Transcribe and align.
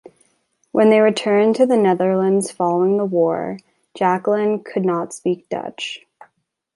When 0.71 0.89
they 0.89 0.99
returned 0.99 1.55
to 1.57 1.67
the 1.67 1.77
Netherlands 1.77 2.49
following 2.49 2.97
the 2.97 3.05
war, 3.05 3.59
Jacqueline 3.93 4.63
could 4.63 4.83
not 4.83 5.13
speak 5.13 5.47
Dutch. 5.47 6.07